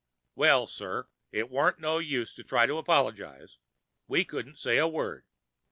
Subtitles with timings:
[0.33, 5.25] Well, sir, it warn't no use to try to apologize—we couldn't say a word.